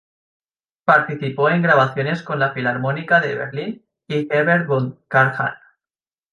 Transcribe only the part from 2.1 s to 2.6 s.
con la